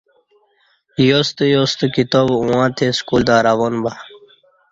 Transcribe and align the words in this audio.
یوستہ 1.07 1.45
یوستہ 1.53 1.85
کتاب 1.95 2.27
اوݣہ 2.37 2.61
تہ 2.75 2.85
سکول 2.97 3.21
کہ 3.27 3.35
روان 3.47 3.73
بہ 3.83 3.91